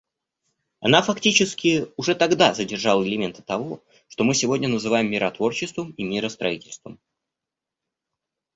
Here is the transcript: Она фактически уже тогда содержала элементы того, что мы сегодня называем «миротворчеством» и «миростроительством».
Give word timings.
Она 0.79 1.03
фактически 1.03 1.89
уже 1.95 2.15
тогда 2.15 2.55
содержала 2.55 3.03
элементы 3.03 3.43
того, 3.43 3.83
что 4.07 4.23
мы 4.23 4.33
сегодня 4.33 4.67
называем 4.67 5.11
«миротворчеством» 5.11 5.91
и 5.91 6.03
«миростроительством». 6.03 6.99